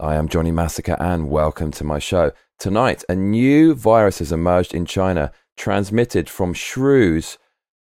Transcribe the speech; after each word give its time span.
I 0.00 0.14
am 0.14 0.28
Johnny 0.28 0.52
Massacre 0.52 0.96
and 1.00 1.28
welcome 1.28 1.72
to 1.72 1.82
my 1.82 1.98
show. 1.98 2.30
Tonight, 2.56 3.02
a 3.08 3.16
new 3.16 3.74
virus 3.74 4.20
has 4.20 4.30
emerged 4.30 4.72
in 4.72 4.86
China, 4.86 5.32
transmitted 5.56 6.30
from 6.30 6.54
shrews 6.54 7.36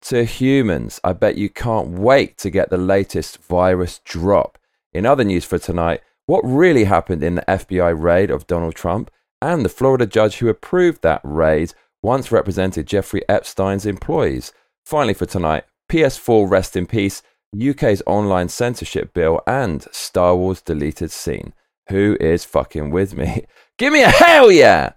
to 0.02 0.24
humans. 0.24 0.98
I 1.04 1.12
bet 1.12 1.36
you 1.36 1.48
can't 1.48 1.90
wait 1.90 2.36
to 2.38 2.50
get 2.50 2.68
the 2.68 2.78
latest 2.78 3.38
virus 3.44 4.00
drop. 4.04 4.58
In 4.92 5.06
other 5.06 5.22
news 5.22 5.44
for 5.44 5.60
tonight, 5.60 6.00
what 6.26 6.40
really 6.40 6.82
happened 6.82 7.22
in 7.22 7.36
the 7.36 7.44
FBI 7.46 7.96
raid 7.96 8.32
of 8.32 8.48
Donald 8.48 8.74
Trump 8.74 9.12
and 9.40 9.64
the 9.64 9.68
Florida 9.68 10.04
judge 10.04 10.38
who 10.38 10.48
approved 10.48 11.02
that 11.02 11.20
raid 11.22 11.74
once 12.02 12.32
represented 12.32 12.88
Jeffrey 12.88 13.22
Epstein's 13.28 13.86
employees. 13.86 14.52
Finally, 14.84 15.14
for 15.14 15.26
tonight, 15.26 15.62
PS4 15.88 16.50
Rest 16.50 16.74
in 16.74 16.86
Peace, 16.86 17.22
UK's 17.54 18.02
online 18.04 18.48
censorship 18.48 19.14
bill, 19.14 19.42
and 19.46 19.86
Star 19.92 20.34
Wars 20.34 20.60
deleted 20.60 21.12
scene. 21.12 21.52
Who 21.90 22.16
is 22.20 22.44
fucking 22.44 22.90
with 22.90 23.14
me? 23.14 23.46
Give 23.78 23.92
me 23.92 24.02
a 24.02 24.08
hell 24.08 24.50
yeah! 24.52 24.92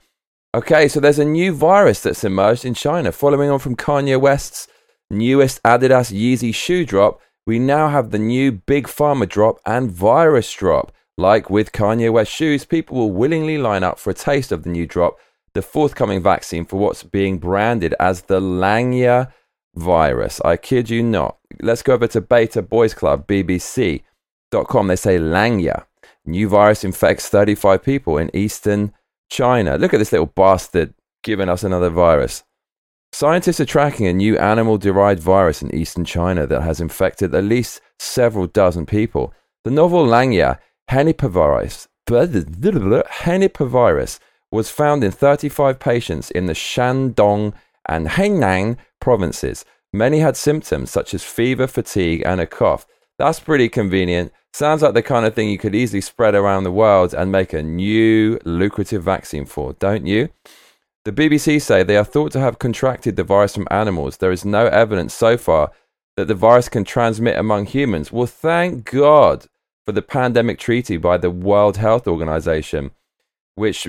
Okay, 0.56 0.88
so 0.88 1.00
there's 1.00 1.18
a 1.18 1.26
new 1.26 1.52
virus 1.52 2.02
that's 2.02 2.24
emerged 2.24 2.66
in 2.66 2.76
China. 2.76 3.12
Following 3.12 3.50
on 3.50 3.58
from 3.58 3.76
Kanye 3.76 4.22
West's 4.22 4.68
newest 5.10 5.62
Adidas 5.64 6.14
Yeezy 6.14 6.54
shoe 6.54 6.86
drop, 6.86 7.20
we 7.48 7.58
now 7.58 7.90
have 7.90 8.12
the 8.12 8.20
new 8.20 8.52
Big 8.52 8.86
Pharma 8.86 9.28
drop 9.28 9.60
and 9.66 9.92
virus 9.92 10.54
drop. 10.54 10.92
Like 11.18 11.50
with 11.50 11.72
Kanye 11.72 12.14
West 12.14 12.32
shoes, 12.32 12.66
people 12.66 12.98
will 12.98 13.12
willingly 13.12 13.58
line 13.58 13.84
up 13.84 13.98
for 13.98 14.12
a 14.12 14.14
taste 14.14 14.52
of 14.52 14.62
the 14.62 14.70
new 14.70 14.86
drop, 14.86 15.18
the 15.56 15.64
forthcoming 15.64 16.22
vaccine 16.22 16.64
for 16.64 16.78
what's 16.78 17.02
being 17.02 17.40
branded 17.40 17.96
as 18.00 18.22
the 18.22 18.40
Langya 18.40 19.34
virus. 19.74 20.40
I 20.46 20.58
kid 20.58 20.92
you 20.92 21.02
not. 21.02 21.38
Let's 21.60 21.82
go 21.82 21.96
over 21.96 22.08
to 22.10 22.22
Beta 22.22 22.62
Boys 22.62 22.94
Club, 22.94 23.26
BBC.com. 23.26 24.88
They 24.88 24.96
say 24.96 25.18
Langya. 25.18 25.86
New 26.26 26.48
virus 26.48 26.84
infects 26.84 27.30
35 27.30 27.84
people 27.84 28.18
in 28.18 28.36
eastern 28.36 28.94
China. 29.30 29.78
Look 29.78 29.94
at 29.94 29.98
this 29.98 30.12
little 30.12 30.28
bastard 30.28 30.94
giving 31.24 31.50
us 31.50 31.64
another 31.64 31.90
virus. 31.90 32.44
Scientists 33.12 33.60
are 33.60 33.66
tracking 33.66 34.08
a 34.08 34.14
new 34.14 34.38
animal 34.38 34.78
derived 34.78 35.22
virus 35.22 35.62
in 35.62 35.74
eastern 35.74 36.06
China 36.06 36.48
that 36.48 36.62
has 36.62 36.82
infected 36.82 37.36
at 37.36 37.44
least 37.44 37.82
several 38.00 38.48
dozen 38.48 38.86
people. 38.86 39.34
The 39.64 39.72
novel 39.72 40.06
Langya 40.06 40.60
henipavirus, 40.90 41.88
henipavirus 42.08 44.20
was 44.52 44.70
found 44.70 45.04
in 45.04 45.12
35 45.12 45.80
patients 45.80 46.32
in 46.32 46.46
the 46.46 46.54
Shandong 46.54 47.54
and 47.88 48.08
Henan 48.08 48.78
provinces. 49.00 49.66
Many 49.92 50.20
had 50.20 50.38
symptoms 50.38 50.92
such 50.92 51.14
as 51.14 51.24
fever, 51.24 51.68
fatigue, 51.68 52.24
and 52.26 52.42
a 52.42 52.48
cough. 52.48 52.86
That's 53.18 53.40
pretty 53.40 53.70
convenient. 53.70 54.32
Sounds 54.54 54.84
like 54.84 54.94
the 54.94 55.02
kind 55.02 55.26
of 55.26 55.34
thing 55.34 55.50
you 55.50 55.58
could 55.58 55.74
easily 55.74 56.02
spread 56.02 56.36
around 56.36 56.64
the 56.64 56.72
world 56.72 57.14
and 57.14 57.32
make 57.32 57.54
a 57.54 57.64
new 57.64 58.40
lucrative 58.46 59.02
vaccine 59.02 59.46
for, 59.46 59.74
don't 59.74 60.06
you? 60.06 60.30
The 61.06 61.12
BBC 61.12 61.60
say 61.60 61.82
they 61.82 61.98
are 61.98 62.04
thought 62.04 62.32
to 62.34 62.40
have 62.40 62.60
contracted 62.60 63.16
the 63.16 63.24
virus 63.24 63.56
from 63.56 63.68
animals. 63.72 64.18
There 64.18 64.32
is 64.32 64.46
no 64.46 64.68
evidence 64.68 65.14
so 65.14 65.38
far 65.38 65.72
that 66.16 66.28
the 66.28 66.36
virus 66.36 66.70
can 66.70 66.84
transmit 66.84 67.36
among 67.36 67.66
humans. 67.66 68.12
Well, 68.12 68.28
thank 68.28 68.86
God 68.92 69.48
for 69.86 69.92
the 69.92 70.04
pandemic 70.04 70.60
treaty 70.60 70.98
by 70.98 71.18
the 71.18 71.32
World 71.32 71.78
Health 71.78 72.08
Organization, 72.08 72.92
which 73.56 73.88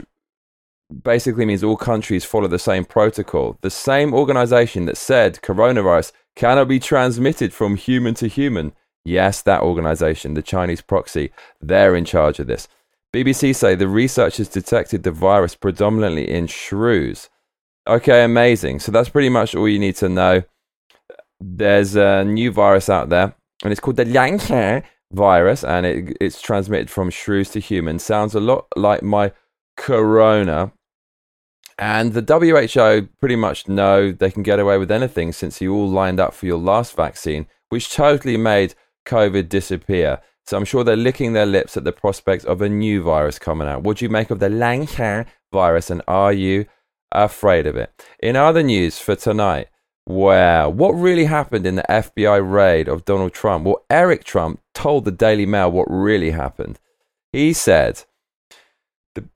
basically 1.02 1.44
means 1.44 1.62
all 1.62 1.76
countries 1.76 2.24
follow 2.24 2.48
the 2.48 2.58
same 2.58 2.86
protocol. 2.86 3.58
The 3.60 3.70
same 3.70 4.14
organization 4.14 4.86
that 4.86 4.96
said 4.96 5.40
coronavirus 5.42 6.12
cannot 6.34 6.68
be 6.68 6.80
transmitted 6.80 7.52
from 7.52 7.76
human 7.76 8.14
to 8.14 8.28
human. 8.28 8.72
Yes, 9.04 9.42
that 9.42 9.60
organization, 9.60 10.34
the 10.34 10.42
Chinese 10.42 10.80
proxy, 10.80 11.30
they're 11.60 11.94
in 11.94 12.04
charge 12.04 12.38
of 12.38 12.46
this. 12.46 12.68
BBC 13.14 13.54
say 13.54 13.74
the 13.74 13.86
researchers 13.86 14.48
detected 14.48 15.02
the 15.02 15.12
virus 15.12 15.54
predominantly 15.54 16.28
in 16.28 16.46
shrews. 16.46 17.28
Okay, 17.86 18.24
amazing. 18.24 18.80
So 18.80 18.90
that's 18.90 19.10
pretty 19.10 19.28
much 19.28 19.54
all 19.54 19.68
you 19.68 19.78
need 19.78 19.96
to 19.96 20.08
know. 20.08 20.42
There's 21.38 21.96
a 21.96 22.24
new 22.24 22.50
virus 22.50 22.88
out 22.88 23.10
there, 23.10 23.34
and 23.62 23.70
it's 23.70 23.80
called 23.80 23.96
the 23.96 24.06
Langya 24.06 24.82
virus, 25.12 25.62
and 25.62 25.84
it, 25.84 26.16
it's 26.20 26.40
transmitted 26.40 26.90
from 26.90 27.10
shrews 27.10 27.50
to 27.50 27.60
humans. 27.60 28.02
Sounds 28.02 28.34
a 28.34 28.40
lot 28.40 28.66
like 28.74 29.02
my 29.02 29.32
corona. 29.76 30.72
And 31.78 32.14
the 32.14 32.22
WHO 32.22 33.08
pretty 33.20 33.36
much 33.36 33.68
know 33.68 34.12
they 34.12 34.30
can 34.30 34.42
get 34.42 34.60
away 34.60 34.78
with 34.78 34.90
anything 34.90 35.32
since 35.32 35.60
you 35.60 35.74
all 35.74 35.88
lined 35.88 36.20
up 36.20 36.32
for 36.32 36.46
your 36.46 36.58
last 36.58 36.96
vaccine, 36.96 37.46
which 37.68 37.92
totally 37.92 38.36
made 38.36 38.74
COVID 39.04 39.48
disappear. 39.48 40.20
So 40.46 40.56
I'm 40.56 40.64
sure 40.64 40.84
they're 40.84 40.96
licking 40.96 41.32
their 41.32 41.46
lips 41.46 41.76
at 41.76 41.84
the 41.84 41.92
prospect 41.92 42.44
of 42.44 42.60
a 42.60 42.68
new 42.68 43.02
virus 43.02 43.38
coming 43.38 43.66
out. 43.66 43.82
What 43.82 43.98
do 43.98 44.04
you 44.04 44.10
make 44.10 44.30
of 44.30 44.40
the 44.40 44.48
Langya 44.48 45.26
virus 45.52 45.90
and 45.90 46.02
are 46.06 46.32
you 46.32 46.66
afraid 47.12 47.66
of 47.66 47.76
it? 47.76 48.04
In 48.18 48.36
other 48.36 48.62
news 48.62 48.98
for 48.98 49.16
tonight, 49.16 49.68
wow, 50.06 50.68
what 50.68 50.92
really 50.92 51.24
happened 51.24 51.66
in 51.66 51.76
the 51.76 51.84
FBI 51.88 52.40
raid 52.52 52.88
of 52.88 53.06
Donald 53.06 53.32
Trump? 53.32 53.64
Well, 53.64 53.84
Eric 53.88 54.24
Trump 54.24 54.60
told 54.74 55.06
the 55.06 55.10
Daily 55.10 55.46
Mail 55.46 55.72
what 55.72 55.86
really 55.88 56.32
happened. 56.32 56.78
He 57.32 57.54
said 57.54 58.04
the 59.14 59.26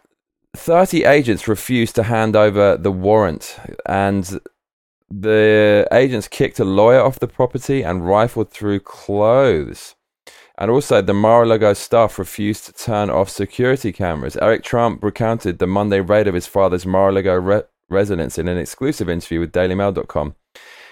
30 0.54 1.04
agents 1.04 1.48
refused 1.48 1.94
to 1.94 2.02
hand 2.02 2.36
over 2.36 2.76
the 2.76 2.92
warrant 2.92 3.58
and 3.86 4.40
the 5.10 5.88
agents 5.92 6.28
kicked 6.28 6.60
a 6.60 6.64
lawyer 6.64 7.00
off 7.00 7.18
the 7.18 7.28
property 7.28 7.82
and 7.82 8.06
rifled 8.06 8.50
through 8.50 8.80
clothes. 8.80 9.94
And 10.58 10.70
also, 10.70 11.00
the 11.00 11.14
Mar 11.14 11.44
a 11.44 11.46
Lago 11.46 11.72
staff 11.72 12.18
refused 12.18 12.66
to 12.66 12.72
turn 12.72 13.10
off 13.10 13.30
security 13.30 13.92
cameras. 13.92 14.36
Eric 14.36 14.64
Trump 14.64 15.02
recounted 15.04 15.58
the 15.58 15.68
Monday 15.68 16.00
raid 16.00 16.26
of 16.26 16.34
his 16.34 16.48
father's 16.48 16.84
Mar 16.84 17.10
a 17.10 17.12
Lago 17.12 17.36
re- 17.36 17.62
residence 17.88 18.38
in 18.38 18.48
an 18.48 18.58
exclusive 18.58 19.08
interview 19.08 19.40
with 19.40 19.52
DailyMail.com. 19.52 20.34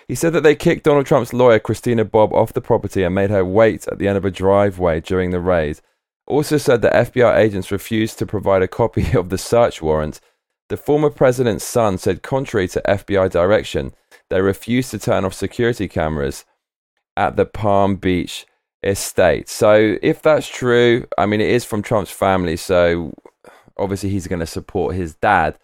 He 0.07 0.15
said 0.15 0.33
that 0.35 0.45
they 0.45 0.55
kicked 0.55 0.85
Donald 0.85 1.07
Trump's 1.07 1.33
lawyer, 1.33 1.59
Christina 1.59 2.05
Bobb, 2.05 2.33
off 2.33 2.53
the 2.53 2.61
property 2.61 3.03
and 3.03 3.15
made 3.15 3.31
her 3.31 3.45
wait 3.45 3.89
at 3.89 3.99
the 3.99 4.07
end 4.07 4.17
of 4.17 4.25
a 4.25 4.31
driveway 4.31 5.01
during 5.01 5.31
the 5.31 5.41
raid. 5.41 5.81
Also 6.29 6.59
said 6.59 6.81
that 6.83 7.13
FBI 7.13 7.37
agents 7.37 7.73
refused 7.73 8.19
to 8.19 8.27
provide 8.27 8.63
a 8.63 8.69
copy 8.69 9.13
of 9.19 9.31
the 9.31 9.39
search 9.39 9.83
warrant. 9.83 10.21
The 10.69 10.77
former 10.77 11.11
president's 11.11 11.65
son 11.65 11.99
said, 11.99 12.23
contrary 12.23 12.69
to 12.69 12.83
FBI 12.87 13.31
direction, 13.31 13.93
they 14.31 14.41
refused 14.41 14.91
to 14.91 14.99
turn 14.99 15.25
off 15.25 15.35
security 15.35 15.89
cameras 15.89 16.45
at 17.17 17.37
the 17.37 17.47
Palm 17.47 17.97
Beach 17.97 18.47
estate. 18.83 19.49
So 19.49 19.97
if 20.03 20.23
that's 20.23 20.49
true, 20.49 21.07
I 21.17 21.27
mean, 21.27 21.41
it 21.41 21.51
is 21.51 21.65
from 21.65 21.83
Trump's 21.83 22.11
family, 22.11 22.57
so 22.57 23.13
obviously 23.77 24.11
he's 24.11 24.27
going 24.27 24.41
to 24.41 24.47
support 24.47 24.95
his 24.95 25.15
dad. 25.15 25.59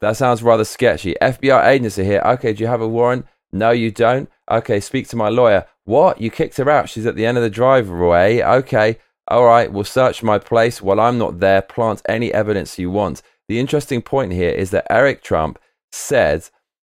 That 0.00 0.16
sounds 0.16 0.42
rather 0.42 0.64
sketchy. 0.64 1.14
FBI 1.22 1.66
agents 1.66 1.98
are 1.98 2.04
here. 2.04 2.22
Okay, 2.24 2.52
do 2.52 2.62
you 2.62 2.68
have 2.68 2.82
a 2.82 2.88
warrant? 2.88 3.26
No, 3.52 3.70
you 3.70 3.90
don't. 3.90 4.30
Okay, 4.50 4.80
speak 4.80 5.08
to 5.08 5.16
my 5.16 5.28
lawyer. 5.28 5.66
What? 5.84 6.20
You 6.20 6.30
kicked 6.30 6.56
her 6.58 6.68
out. 6.68 6.88
She's 6.88 7.06
at 7.06 7.16
the 7.16 7.24
end 7.24 7.38
of 7.38 7.42
the 7.42 7.50
driveway. 7.50 8.42
Okay, 8.42 8.98
all 9.28 9.44
right, 9.44 9.72
we'll 9.72 9.84
search 9.84 10.22
my 10.22 10.38
place 10.38 10.82
while 10.82 11.00
I'm 11.00 11.18
not 11.18 11.40
there. 11.40 11.62
Plant 11.62 12.02
any 12.08 12.32
evidence 12.32 12.78
you 12.78 12.90
want. 12.90 13.22
The 13.48 13.58
interesting 13.58 14.02
point 14.02 14.32
here 14.32 14.50
is 14.50 14.70
that 14.70 14.86
Eric 14.90 15.22
Trump 15.22 15.58
said 15.90 16.48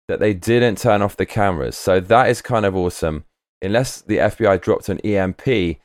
that 0.07 0.19
they 0.19 0.33
didn't 0.33 0.77
turn 0.77 1.01
off 1.01 1.17
the 1.17 1.25
cameras. 1.25 1.77
So 1.77 1.99
that 1.99 2.29
is 2.29 2.41
kind 2.41 2.65
of 2.65 2.75
awesome 2.75 3.25
unless 3.61 4.01
the 4.01 4.17
FBI 4.17 4.61
dropped 4.61 4.89
an 4.89 4.99
EMP, 4.99 5.77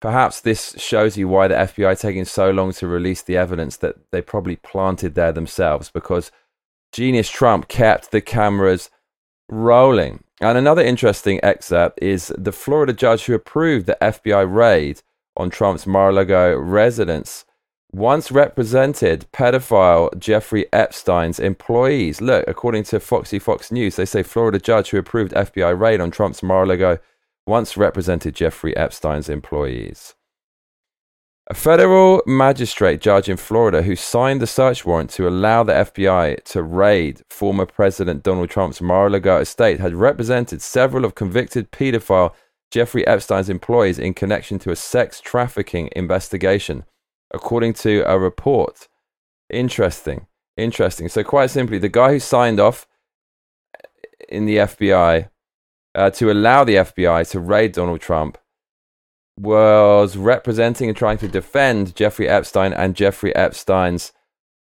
perhaps 0.00 0.40
this 0.40 0.74
shows 0.78 1.16
you 1.16 1.28
why 1.28 1.48
the 1.48 1.54
FBI 1.54 1.98
taking 1.98 2.24
so 2.24 2.50
long 2.50 2.72
to 2.72 2.86
release 2.86 3.22
the 3.22 3.36
evidence 3.36 3.76
that 3.78 3.96
they 4.12 4.22
probably 4.22 4.56
planted 4.56 5.14
there 5.14 5.32
themselves 5.32 5.90
because 5.90 6.30
genius 6.92 7.28
Trump 7.28 7.68
kept 7.68 8.10
the 8.10 8.20
cameras 8.20 8.90
rolling. 9.48 10.22
And 10.40 10.56
another 10.56 10.82
interesting 10.82 11.40
excerpt 11.42 11.98
is 12.00 12.32
the 12.38 12.52
Florida 12.52 12.92
judge 12.92 13.24
who 13.24 13.34
approved 13.34 13.86
the 13.86 13.98
FBI 14.00 14.52
raid 14.52 15.02
on 15.36 15.50
Trump's 15.50 15.86
Mar-a-Lago 15.86 16.56
residence 16.56 17.44
once 17.92 18.30
represented 18.30 19.26
pedophile 19.32 20.16
Jeffrey 20.18 20.66
Epstein's 20.72 21.40
employees. 21.40 22.20
Look, 22.20 22.44
according 22.46 22.84
to 22.84 23.00
Foxy 23.00 23.38
Fox 23.38 23.72
News, 23.72 23.96
they 23.96 24.04
say 24.04 24.22
Florida 24.22 24.58
judge 24.58 24.90
who 24.90 24.98
approved 24.98 25.32
FBI 25.32 25.78
raid 25.78 26.00
on 26.00 26.10
Trump's 26.10 26.42
Mar-a-Lago 26.42 26.98
once 27.46 27.76
represented 27.76 28.34
Jeffrey 28.34 28.76
Epstein's 28.76 29.28
employees. 29.30 30.14
A 31.50 31.54
federal 31.54 32.22
magistrate 32.26 33.00
judge 33.00 33.26
in 33.26 33.38
Florida 33.38 33.80
who 33.80 33.96
signed 33.96 34.42
the 34.42 34.46
search 34.46 34.84
warrant 34.84 35.08
to 35.10 35.26
allow 35.26 35.62
the 35.62 35.72
FBI 35.72 36.44
to 36.44 36.62
raid 36.62 37.22
former 37.30 37.64
President 37.64 38.22
Donald 38.22 38.50
Trump's 38.50 38.82
Mar-a-Lago 38.82 39.40
estate 39.40 39.80
had 39.80 39.94
represented 39.94 40.60
several 40.60 41.06
of 41.06 41.14
convicted 41.14 41.72
pedophile 41.72 42.34
Jeffrey 42.70 43.06
Epstein's 43.06 43.48
employees 43.48 43.98
in 43.98 44.12
connection 44.12 44.58
to 44.58 44.70
a 44.70 44.76
sex 44.76 45.22
trafficking 45.22 45.88
investigation 45.96 46.84
according 47.32 47.74
to 47.74 48.02
a 48.10 48.18
report. 48.18 48.88
Interesting. 49.50 50.26
Interesting. 50.56 51.08
So, 51.08 51.22
quite 51.22 51.50
simply, 51.50 51.78
the 51.78 51.88
guy 51.88 52.12
who 52.12 52.18
signed 52.18 52.60
off 52.60 52.86
in 54.28 54.46
the 54.46 54.56
FBI 54.56 55.28
uh, 55.94 56.10
to 56.10 56.30
allow 56.30 56.64
the 56.64 56.76
FBI 56.76 57.28
to 57.30 57.40
raid 57.40 57.72
Donald 57.72 58.00
Trump 58.00 58.38
was 59.38 60.16
representing 60.16 60.88
and 60.88 60.96
trying 60.96 61.18
to 61.18 61.28
defend 61.28 61.94
Jeffrey 61.94 62.28
Epstein 62.28 62.72
and 62.72 62.96
Jeffrey 62.96 63.34
Epstein's 63.34 64.12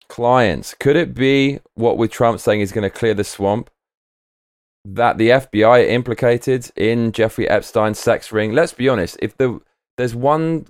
clients. 0.08 0.74
Could 0.74 0.96
it 0.96 1.14
be 1.14 1.60
what 1.74 1.98
with 1.98 2.10
Trump 2.10 2.40
saying 2.40 2.60
he's 2.60 2.72
going 2.72 2.88
to 2.88 2.90
clear 2.90 3.14
the 3.14 3.24
swamp? 3.24 3.70
That 4.86 5.16
the 5.16 5.30
FBI 5.30 5.88
implicated 5.88 6.70
in 6.76 7.12
Jeffrey 7.12 7.48
Epstein's 7.48 7.98
sex 7.98 8.32
ring. 8.32 8.52
Let's 8.52 8.74
be 8.74 8.88
honest. 8.88 9.16
If 9.20 9.36
the 9.36 9.60
there's 9.96 10.14
one 10.14 10.66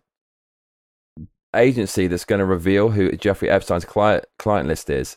agency 1.54 2.06
that's 2.06 2.24
going 2.24 2.38
to 2.38 2.44
reveal 2.44 2.90
who 2.90 3.12
Jeffrey 3.12 3.48
Epstein's 3.50 3.84
client 3.84 4.24
client 4.38 4.68
list 4.68 4.90
is, 4.90 5.16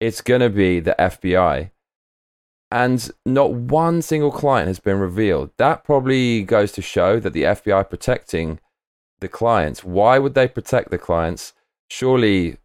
it's 0.00 0.20
going 0.20 0.40
to 0.40 0.50
be 0.50 0.80
the 0.80 0.96
FBI. 0.98 1.70
And 2.70 3.10
not 3.26 3.52
one 3.52 4.00
single 4.00 4.32
client 4.32 4.68
has 4.68 4.80
been 4.80 4.98
revealed. 4.98 5.50
That 5.58 5.84
probably 5.84 6.42
goes 6.42 6.72
to 6.72 6.82
show 6.82 7.20
that 7.20 7.34
the 7.34 7.42
FBI 7.42 7.88
protecting 7.88 8.60
the 9.20 9.28
clients. 9.28 9.84
Why 9.84 10.18
would 10.18 10.34
they 10.34 10.48
protect 10.48 10.90
the 10.90 10.98
clients? 10.98 11.52
Surely 11.90 12.56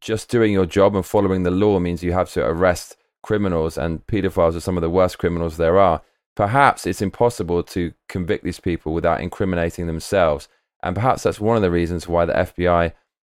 just 0.00 0.30
doing 0.30 0.52
your 0.52 0.66
job 0.66 0.96
and 0.96 1.04
following 1.04 1.42
the 1.42 1.50
law 1.50 1.78
means 1.78 2.02
you 2.02 2.12
have 2.12 2.30
to 2.32 2.44
arrest 2.44 2.96
criminals 3.22 3.76
and 3.76 4.06
pedophiles 4.06 4.56
are 4.56 4.60
some 4.60 4.76
of 4.76 4.80
the 4.80 4.90
worst 4.90 5.18
criminals 5.18 5.56
there 5.56 5.78
are. 5.78 6.02
Perhaps 6.34 6.86
it's 6.86 7.02
impossible 7.02 7.62
to 7.62 7.92
convict 8.08 8.44
these 8.44 8.60
people 8.60 8.94
without 8.94 9.20
incriminating 9.20 9.86
themselves. 9.86 10.48
And 10.82 10.94
perhaps 10.94 11.22
that's 11.22 11.40
one 11.40 11.56
of 11.56 11.62
the 11.62 11.70
reasons 11.70 12.08
why 12.08 12.24
the 12.24 12.32
FBI 12.32 12.92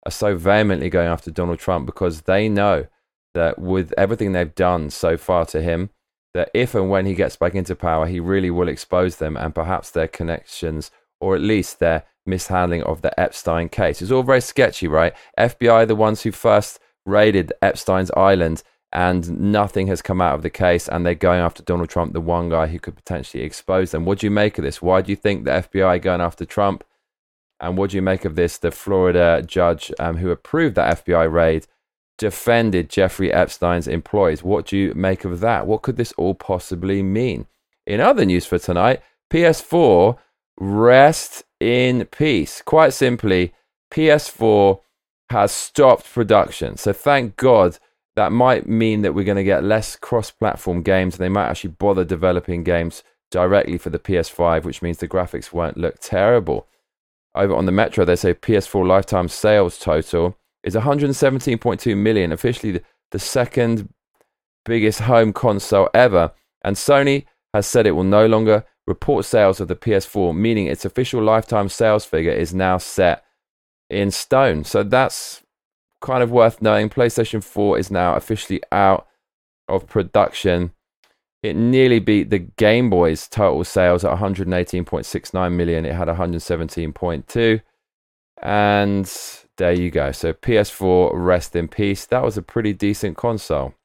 are 0.06 0.12
so 0.12 0.36
vehemently 0.36 0.90
going 0.90 1.08
after 1.08 1.32
Donald 1.32 1.60
Trump 1.60 1.86
because 1.86 2.22
they 2.22 2.50
know 2.50 2.88
that 3.34 3.60
with 3.60 3.94
everything 3.98 4.32
they've 4.32 4.56
done 4.56 4.90
so 4.90 5.18
far 5.18 5.46
to 5.48 5.62
him, 5.62 5.90
that 6.34 6.50
if 6.54 6.74
and 6.76 6.90
when 6.90 7.06
he 7.06 7.14
gets 7.14 7.36
back 7.36 7.56
into 7.56 7.76
power, 7.76 8.08
he 8.08 8.20
really 8.20 8.50
will 8.50 8.68
expose 8.68 9.18
them 9.18 9.38
and 9.38 9.54
perhaps 9.54 9.92
their 9.92 10.08
connections 10.08 10.92
or 11.20 11.36
at 11.36 11.42
least 11.42 11.80
their 11.80 12.04
mishandling 12.26 12.84
of 12.84 13.02
the 13.02 13.18
Epstein 13.20 13.70
case. 13.70 14.02
It's 14.02 14.12
all 14.12 14.24
very 14.24 14.42
sketchy, 14.42 14.88
right? 14.88 15.14
FBI, 15.38 15.88
the 15.88 15.96
ones 15.96 16.22
who 16.22 16.32
first 16.32 16.80
raided 17.06 17.54
Epstein's 17.62 18.12
island, 18.12 18.64
and 18.92 19.40
nothing 19.40 19.88
has 19.88 20.02
come 20.02 20.22
out 20.22 20.36
of 20.36 20.44
the 20.44 20.50
case, 20.50 20.88
and 20.88 21.06
they're 21.06 21.16
going 21.16 21.40
after 21.40 21.64
Donald 21.64 21.90
Trump, 21.90 22.14
the 22.14 22.22
one 22.22 22.50
guy 22.50 22.68
who 22.68 22.80
could 22.80 22.96
potentially 22.96 23.44
expose 23.44 23.92
them. 23.92 24.06
What 24.06 24.20
do 24.20 24.28
you 24.28 24.32
make 24.32 24.58
of 24.58 24.64
this? 24.64 24.82
Why 24.82 25.02
do 25.02 25.12
you 25.12 25.16
think 25.16 25.44
the 25.44 25.52
FBI 25.52 26.02
going 26.02 26.22
after 26.22 26.46
Trump? 26.46 26.84
And 27.64 27.78
what 27.78 27.92
do 27.92 27.98
you 27.98 28.02
make 28.02 28.26
of 28.26 28.36
this? 28.36 28.58
The 28.58 28.72
Florida 28.72 29.42
judge 29.46 29.92
um, 29.98 30.18
who 30.18 30.30
approved 30.32 30.76
that 30.76 31.06
FBI 31.06 31.32
raid 31.32 31.66
defended 32.18 32.90
Jeffrey 32.90 33.32
Epstein's 33.32 33.88
employees. 33.88 34.44
What 34.44 34.68
do 34.68 34.78
you 34.78 34.94
make 34.94 35.24
of 35.24 35.40
that? 35.40 35.66
What 35.66 35.82
could 35.82 35.96
this 35.96 36.12
all 36.18 36.36
possibly 36.36 37.02
mean? 37.02 37.48
In 37.88 38.02
other 38.02 38.26
news 38.26 38.46
for 38.46 38.60
tonight, 38.60 39.02
PS4 39.32 40.18
rest 40.60 41.44
in 41.60 42.06
peace. 42.06 42.62
Quite 42.62 42.94
simply, 42.94 43.54
PS4 43.92 44.82
has 45.30 45.52
stopped 45.52 46.14
production. 46.14 46.76
So 46.78 46.92
thank 46.92 47.38
God 47.38 47.80
that 48.16 48.32
might 48.32 48.68
mean 48.68 49.02
that 49.02 49.14
we're 49.14 49.24
going 49.24 49.38
to 49.38 49.44
get 49.44 49.64
less 49.64 49.96
cross 49.96 50.32
platform 50.32 50.84
games. 50.84 51.18
They 51.18 51.30
might 51.30 51.48
actually 51.48 51.72
bother 51.72 52.04
developing 52.04 52.64
games 52.64 53.04
directly 53.32 53.78
for 53.78 53.90
the 53.90 54.00
PS5, 54.00 54.66
which 54.66 54.82
means 54.82 54.98
the 54.98 55.08
graphics 55.08 55.52
won't 55.54 55.78
look 55.78 56.00
terrible. 56.00 56.68
Over 57.36 57.56
on 57.56 57.66
the 57.66 57.72
Metro, 57.72 58.06
they 58.06 58.16
say 58.16 58.34
PS4 58.34 58.88
lifetime 58.88 59.28
sales 59.28 59.80
total 59.80 60.38
is 60.64 60.76
117.2 60.76 61.98
million, 61.98 62.32
officially 62.32 62.82
the, 63.12 63.20
second 63.20 63.90
biggest 64.66 65.02
home 65.02 65.34
console 65.34 65.90
ever. 65.94 66.32
And 66.64 66.76
Sony 66.76 67.26
has 67.54 67.68
said 67.68 67.86
it 67.86 67.92
will 67.92 68.04
no 68.04 68.26
longer 68.26 68.66
report 68.88 69.26
sales 69.26 69.60
of 69.60 69.68
the 69.68 69.76
PS4, 69.76 70.36
meaning 70.36 70.68
its 70.68 70.86
official 70.86 71.22
lifetime 71.22 71.70
sales 71.70 72.06
figure 72.06 72.32
is 72.32 72.54
now 72.54 72.80
set 72.80 73.24
in 73.90 74.10
stone. 74.10 74.64
So 74.64 74.82
that's 74.82 75.44
kind 76.02 76.24
of 76.24 76.32
worth 76.32 76.62
knowing. 76.62 76.90
PlayStation 76.90 77.44
4 77.44 77.78
is 77.78 77.92
now 77.92 78.16
officially 78.16 78.62
out 78.72 79.08
of 79.68 79.88
production. 79.88 80.72
It 81.44 81.58
nearly 81.58 82.00
beat 82.00 82.30
the 82.30 82.40
Game 82.40 82.90
Boy's 82.90 83.28
total 83.28 83.66
sales 83.66 84.06
at 84.06 84.18
118.69 84.18 85.52
million. 85.52 85.86
It 85.86 85.94
had 85.94 86.08
117.2. 86.08 87.62
And 88.42 89.12
there 89.58 89.74
you 89.74 89.92
go. 89.92 90.14
So 90.14 90.34
PS4, 90.34 91.12
rest 91.14 91.56
in 91.56 91.68
peace. 91.68 92.06
That 92.06 92.24
was 92.24 92.38
a 92.38 92.42
pretty 92.42 92.72
decent 92.72 93.18
console, 93.18 93.76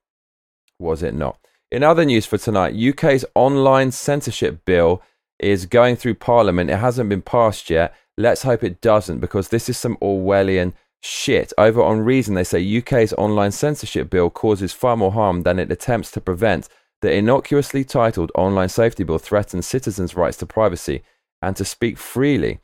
was 0.78 1.02
it 1.02 1.14
not? 1.14 1.38
In 1.70 1.82
other 1.82 2.04
news 2.04 2.26
for 2.26 2.38
tonight, 2.38 2.74
UK's 2.74 3.24
online 3.34 3.90
censorship 3.90 4.64
bill 4.64 5.02
is 5.38 5.66
going 5.66 5.96
through 5.96 6.14
Parliament. 6.14 6.70
It 6.70 6.78
hasn't 6.78 7.10
been 7.10 7.22
passed 7.22 7.70
yet. 7.70 7.94
Let's 8.16 8.42
hope 8.42 8.62
it 8.62 8.80
doesn't 8.80 9.18
because 9.18 9.48
this 9.48 9.68
is 9.68 9.76
some 9.76 9.96
Orwellian 9.96 10.74
shit. 11.02 11.52
Over 11.58 11.82
on 11.82 12.00
Reason, 12.00 12.34
they 12.34 12.44
say 12.44 12.78
UK's 12.78 13.12
online 13.14 13.52
censorship 13.52 14.10
bill 14.10 14.30
causes 14.30 14.72
far 14.72 14.96
more 14.96 15.12
harm 15.12 15.42
than 15.42 15.58
it 15.58 15.72
attempts 15.72 16.10
to 16.12 16.20
prevent. 16.20 16.68
The 17.00 17.14
innocuously 17.14 17.84
titled 17.84 18.32
Online 18.34 18.68
Safety 18.68 19.04
Bill 19.04 19.18
threatens 19.18 19.66
citizens' 19.66 20.16
rights 20.16 20.36
to 20.38 20.46
privacy 20.46 21.02
and 21.40 21.54
to 21.54 21.64
speak 21.64 21.96
freely. 21.96 22.58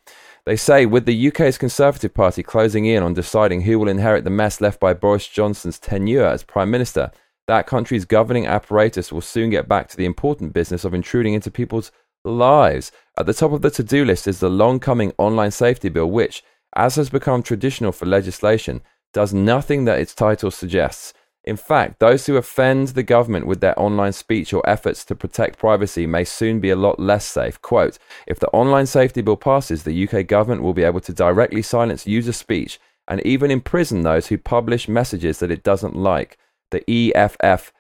They 0.45 0.57
say 0.57 0.87
with 0.87 1.07
the 1.07 1.29
UK's 1.29 1.57
Conservative 1.57 2.13
Party 2.13 2.43
closing 2.43 2.85
in 2.85 3.03
on 3.03 3.15
deciding 3.15 3.63
who 3.63 3.79
will 3.79 3.89
inherit 3.89 4.25
the 4.25 4.31
mess 4.31 4.61
left 4.61 4.81
by 4.81 4.93
Boris 4.93 5.29
Johnson's 5.29 5.79
tenure 5.79 6.27
as 6.27 6.43
Prime 6.43 6.71
Minister, 6.71 7.13
that 7.47 7.69
country's 7.69 8.05
governing 8.05 8.47
apparatus 8.47 9.13
will 9.13 9.21
soon 9.21 9.51
get 9.51 9.69
back 9.69 9.89
to 9.89 9.97
the 9.97 10.05
important 10.05 10.53
business 10.53 10.85
of 10.85 10.95
intruding 10.95 11.35
into 11.35 11.51
people's 11.51 11.93
lives. 12.25 12.91
At 13.17 13.27
the 13.27 13.35
top 13.35 13.53
of 13.53 13.63
the 13.63 13.71
to 13.71 13.85
do 13.85 14.05
list 14.05 14.27
is 14.27 14.41
the 14.41 14.51
long 14.51 14.81
coming 14.81 15.13
online 15.17 15.53
safety 15.53 15.89
bill, 15.91 16.11
which, 16.11 16.43
as 16.75 16.97
has 16.97 17.09
become 17.09 17.43
traditional 17.43 17.93
for 17.93 18.07
legislation, 18.07 18.83
does 19.13 19.33
nothing 19.33 19.85
that 19.85 20.01
its 20.01 20.15
title 20.15 20.51
suggests. 20.51 21.15
In 21.45 21.57
fact, 21.57 22.01
those 22.01 22.25
who 22.25 22.37
offend 22.37 22.89
the 22.89 23.03
government 23.03 23.47
with 23.47 23.61
their 23.61 23.79
online 23.79 24.13
speech 24.13 24.55
or 24.55 24.69
efforts 24.69 25.05
to 25.05 25.15
protect 25.15 25.59
privacy 25.59 26.07
may 26.07 26.25
soon 26.25 26.59
be 26.59 26.71
a 26.71 26.77
lot 26.77 26.99
less 26.99 27.27
safe. 27.27 27.61
Quote 27.61 27.99
If 28.27 28.39
the 28.41 28.49
online 28.49 28.87
safety 28.87 29.21
bill 29.21 29.37
passes, 29.37 29.83
the 29.83 30.09
UK 30.09 30.27
government 30.27 30.63
will 30.63 30.73
be 30.73 30.85
able 30.85 31.01
to 31.01 31.13
directly 31.13 31.61
silence 31.61 32.07
user 32.07 32.33
speech 32.33 32.81
and 33.07 33.21
even 33.27 33.51
imprison 33.51 34.03
those 34.03 34.29
who 34.29 34.39
publish 34.39 34.89
messages 34.89 35.39
that 35.39 35.51
it 35.51 35.63
doesn't 35.63 35.95
like. 35.95 36.39
The 36.71 36.83
EFF 36.91 37.73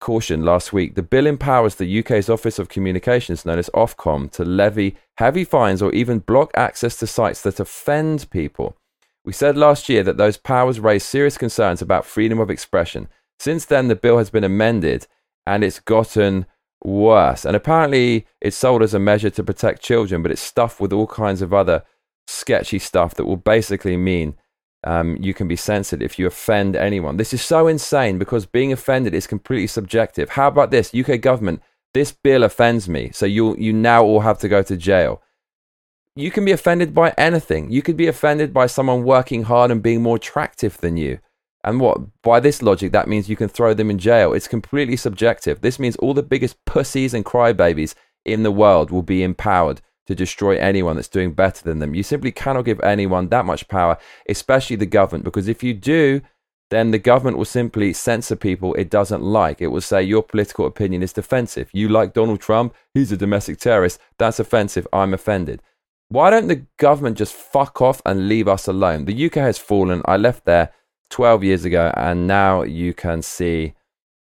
cautioned 0.00 0.44
last 0.44 0.72
week 0.72 0.96
the 0.96 1.02
bill 1.02 1.26
empowers 1.26 1.76
the 1.76 2.00
UK's 2.00 2.28
Office 2.28 2.58
of 2.58 2.68
Communications, 2.68 3.46
known 3.46 3.60
as 3.60 3.70
Ofcom, 3.70 4.30
to 4.32 4.44
levy 4.44 4.96
heavy 5.18 5.44
fines 5.44 5.80
or 5.80 5.92
even 5.92 6.18
block 6.18 6.50
access 6.56 6.96
to 6.98 7.06
sites 7.06 7.42
that 7.42 7.60
offend 7.60 8.28
people. 8.30 8.76
We 9.24 9.32
said 9.32 9.56
last 9.56 9.88
year 9.88 10.02
that 10.02 10.18
those 10.18 10.36
powers 10.36 10.80
raised 10.80 11.06
serious 11.06 11.38
concerns 11.38 11.80
about 11.80 12.04
freedom 12.04 12.38
of 12.38 12.50
expression. 12.50 13.08
Since 13.38 13.64
then, 13.64 13.88
the 13.88 13.96
bill 13.96 14.18
has 14.18 14.30
been 14.30 14.44
amended 14.44 15.06
and 15.46 15.64
it's 15.64 15.80
gotten 15.80 16.46
worse. 16.82 17.44
And 17.44 17.56
apparently, 17.56 18.26
it's 18.40 18.56
sold 18.56 18.82
as 18.82 18.94
a 18.94 18.98
measure 18.98 19.30
to 19.30 19.42
protect 19.42 19.82
children, 19.82 20.22
but 20.22 20.30
it's 20.30 20.40
stuffed 20.40 20.80
with 20.80 20.92
all 20.92 21.06
kinds 21.06 21.40
of 21.42 21.54
other 21.54 21.84
sketchy 22.26 22.78
stuff 22.78 23.14
that 23.14 23.24
will 23.24 23.36
basically 23.36 23.96
mean 23.96 24.36
um, 24.84 25.16
you 25.18 25.32
can 25.32 25.48
be 25.48 25.56
censored 25.56 26.02
if 26.02 26.18
you 26.18 26.26
offend 26.26 26.76
anyone. 26.76 27.16
This 27.16 27.32
is 27.32 27.42
so 27.42 27.66
insane 27.66 28.18
because 28.18 28.44
being 28.44 28.72
offended 28.72 29.14
is 29.14 29.26
completely 29.26 29.66
subjective. 29.66 30.30
How 30.30 30.48
about 30.48 30.70
this? 30.70 30.94
UK 30.94 31.20
government, 31.20 31.62
this 31.94 32.12
bill 32.12 32.42
offends 32.42 32.88
me, 32.88 33.10
so 33.12 33.24
you 33.24 33.56
you 33.56 33.72
now 33.72 34.04
all 34.04 34.20
have 34.20 34.38
to 34.40 34.48
go 34.48 34.62
to 34.62 34.76
jail 34.76 35.22
you 36.16 36.30
can 36.30 36.44
be 36.44 36.52
offended 36.52 36.94
by 36.94 37.12
anything. 37.18 37.70
You 37.70 37.82
could 37.82 37.96
be 37.96 38.06
offended 38.06 38.52
by 38.52 38.66
someone 38.66 39.04
working 39.04 39.44
hard 39.44 39.70
and 39.70 39.82
being 39.82 40.02
more 40.02 40.16
attractive 40.16 40.78
than 40.78 40.96
you. 40.96 41.18
And 41.64 41.80
what 41.80 41.98
by 42.22 42.40
this 42.40 42.62
logic, 42.62 42.92
that 42.92 43.08
means 43.08 43.28
you 43.28 43.36
can 43.36 43.48
throw 43.48 43.74
them 43.74 43.90
in 43.90 43.98
jail. 43.98 44.32
It's 44.32 44.46
completely 44.46 44.96
subjective. 44.96 45.60
This 45.60 45.78
means 45.78 45.96
all 45.96 46.14
the 46.14 46.22
biggest 46.22 46.62
pussies 46.66 47.14
and 47.14 47.24
crybabies 47.24 47.94
in 48.24 48.42
the 48.42 48.52
world 48.52 48.90
will 48.90 49.02
be 49.02 49.22
empowered 49.22 49.80
to 50.06 50.14
destroy 50.14 50.58
anyone 50.58 50.96
that's 50.96 51.08
doing 51.08 51.32
better 51.32 51.64
than 51.64 51.78
them. 51.78 51.94
You 51.94 52.02
simply 52.02 52.30
cannot 52.30 52.66
give 52.66 52.80
anyone 52.80 53.28
that 53.28 53.46
much 53.46 53.66
power, 53.68 53.96
especially 54.28 54.76
the 54.76 54.86
government, 54.86 55.24
because 55.24 55.48
if 55.48 55.62
you 55.62 55.72
do, 55.72 56.20
then 56.70 56.90
the 56.90 56.98
government 56.98 57.38
will 57.38 57.44
simply 57.46 57.92
censor 57.92 58.36
people 58.36 58.74
it 58.74 58.90
doesn't 58.90 59.22
like. 59.22 59.62
It 59.62 59.68
will 59.68 59.80
say 59.80 60.02
your 60.02 60.22
political 60.22 60.66
opinion 60.66 61.02
is 61.02 61.12
defensive. 61.12 61.70
You 61.72 61.88
like 61.88 62.12
Donald 62.12 62.40
Trump, 62.40 62.74
he's 62.92 63.12
a 63.12 63.16
domestic 63.16 63.58
terrorist. 63.58 63.98
That's 64.18 64.38
offensive. 64.38 64.86
I'm 64.92 65.14
offended. 65.14 65.62
Why 66.14 66.30
don't 66.30 66.46
the 66.46 66.64
government 66.76 67.18
just 67.18 67.34
fuck 67.34 67.82
off 67.82 68.00
and 68.06 68.28
leave 68.28 68.46
us 68.46 68.68
alone? 68.68 69.06
The 69.06 69.26
UK 69.26 69.34
has 69.34 69.58
fallen. 69.58 70.00
I 70.04 70.16
left 70.16 70.44
there 70.44 70.70
12 71.10 71.42
years 71.42 71.64
ago, 71.64 71.92
and 71.96 72.28
now 72.28 72.62
you 72.62 72.94
can 72.94 73.20
see 73.20 73.74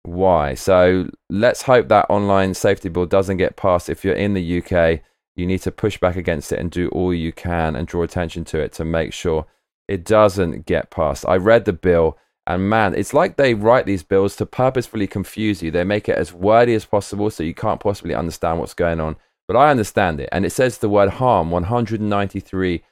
why. 0.03 0.55
So 0.55 1.11
let's 1.29 1.61
hope 1.61 1.89
that 1.89 2.07
online 2.09 2.55
safety 2.55 2.89
bill 2.89 3.05
doesn't 3.05 3.37
get 3.37 3.57
passed. 3.57 3.91
If 3.91 4.03
you're 4.03 4.15
in 4.15 4.33
the 4.33 4.63
UK, 4.63 5.03
you 5.37 5.45
need 5.45 5.61
to 5.61 5.71
push 5.71 5.99
back 5.99 6.17
against 6.17 6.53
it 6.53 6.59
and 6.59 6.71
do 6.71 6.89
all 6.89 7.13
you 7.13 7.35
can 7.35 7.77
and 7.77 7.87
draw 7.87 8.03
attention 8.03 8.47
to 8.47 8.61
it 8.61 8.73
to 8.73 8.85
make 8.87 9.13
sure 9.13 9.45
it 9.87 10.07
doesn't 10.07 10.65
get 10.65 10.89
passed. 10.89 11.27
I 11.29 11.37
read 11.37 11.67
the 11.67 11.75
bill, 11.75 12.17
and 12.47 12.67
man, 12.67 12.95
it's 12.95 13.13
like 13.13 13.37
they 13.37 13.53
write 13.53 13.85
these 13.85 14.03
bills 14.03 14.37
to 14.37 14.47
purposefully 14.47 15.07
confuse 15.07 15.63
you. 15.63 15.71
They 15.71 15.85
make 15.85 16.09
it 16.09 16.17
as 16.17 16.33
wordy 16.33 16.73
as 16.73 16.87
possible 16.87 17.29
so 17.29 17.43
you 17.43 17.53
can't 17.53 17.79
possibly 17.79 18.15
understand 18.15 18.59
what's 18.59 18.73
going 18.73 19.01
on 19.01 19.17
but 19.47 19.57
I 19.57 19.71
understand 19.71 20.21
it. 20.21 20.29
And 20.33 20.45
it 20.45 20.51
says 20.51 20.79
the 20.79 20.89
word 20.89 21.11
harm 21.11 21.51
193 21.51 22.83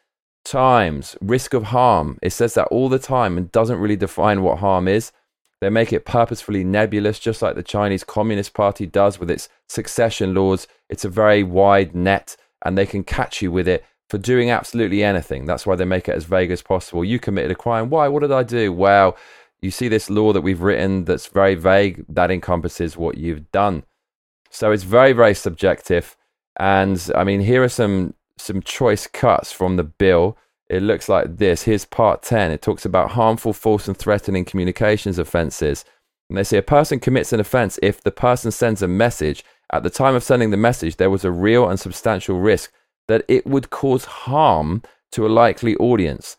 times. 0.45 1.17
Risk 1.21 1.55
of 1.55 1.65
harm. 1.65 2.19
It 2.23 2.31
says 2.31 2.55
that 2.55 2.69
all 2.69 2.89
the 2.89 2.99
time 2.99 3.37
and 3.37 3.53
doesn't 3.53 3.79
really 3.79 3.97
define 3.97 4.43
what 4.43 4.59
harm 4.59 4.89
is. 4.89 5.13
They 5.61 5.71
make 5.71 5.93
it 5.93 6.05
purposefully 6.05 6.65
nebulous, 6.65 7.21
just 7.21 7.41
like 7.41 7.55
the 7.55 7.63
Chinese 7.63 8.03
Communist 8.03 8.53
Party 8.53 8.85
does 8.85 9.21
with 9.21 9.31
its 9.31 9.49
succession 9.69 10.35
laws. 10.35 10.67
It's 10.89 11.05
a 11.05 11.09
very 11.09 11.45
wide 11.45 11.95
net, 11.95 12.37
and 12.65 12.77
they 12.77 12.85
can 12.85 13.05
catch 13.05 13.41
you 13.41 13.53
with 13.53 13.69
it 13.69 13.85
for 14.11 14.19
doing 14.19 14.51
absolutely 14.51 15.05
anything. 15.05 15.47
That's 15.47 15.65
why 15.65 15.77
they 15.77 15.85
make 15.85 16.09
it 16.09 16.17
as 16.17 16.25
vague 16.25 16.51
as 16.51 16.63
possible. 16.63 17.05
You 17.05 17.21
committed 17.21 17.53
a 17.53 17.55
crime. 17.55 17.91
Why? 17.91 18.09
What 18.09 18.23
did 18.23 18.33
I 18.33 18.43
do? 18.43 18.73
Well, 18.73 19.17
you 19.61 19.71
see 19.71 19.87
this 19.87 20.11
law 20.11 20.33
that 20.33 20.41
we've 20.41 20.61
written 20.61 21.05
that's 21.05 21.29
very 21.29 21.55
vague, 21.55 22.05
that 22.09 22.33
encompasses 22.33 22.97
what 22.97 23.17
you've 23.17 23.51
done. 23.53 23.85
So 24.51 24.73
it's 24.73 24.83
very, 24.83 25.13
very 25.13 25.35
subjective. 25.35 26.17
And 26.59 27.11
I 27.15 27.25
mean, 27.25 27.41
here 27.41 27.63
are 27.63 27.69
some 27.69 28.15
some 28.39 28.63
choice 28.63 29.07
cuts 29.07 29.53
from 29.53 29.77
the 29.77 29.85
bill. 29.85 30.37
It 30.69 30.83
looks 30.83 31.09
like 31.09 31.37
this. 31.37 31.63
Here's 31.63 31.85
part 31.85 32.23
10. 32.23 32.51
It 32.51 32.63
talks 32.63 32.85
about 32.85 33.11
harmful, 33.13 33.53
false, 33.53 33.89
and 33.89 33.97
threatening 33.97 34.45
communications 34.45 35.19
offenses. 35.19 35.85
And 36.29 36.39
they 36.39 36.45
say 36.45 36.57
a 36.57 36.63
person 36.63 36.99
commits 36.99 37.33
an 37.33 37.41
offense 37.41 37.79
if 37.83 38.03
the 38.03 38.11
person 38.11 38.51
sends 38.51 38.83
a 38.83 38.89
message. 38.89 39.45
At 39.71 39.83
the 39.83 39.91
time 39.91 40.15
of 40.15 40.23
sending 40.23 40.51
the 40.51 40.57
message, 40.57 40.97
there 40.97 41.11
was 41.11 41.25
a 41.25 41.31
real 41.31 41.69
and 41.69 41.79
substantial 41.79 42.39
risk 42.39 42.73
that 43.09 43.25
it 43.29 43.47
would 43.47 43.71
cause 43.71 44.05
harm 44.05 44.83
to 45.13 45.27
a 45.27 45.29
likely 45.29 45.77
audience. 45.77 46.37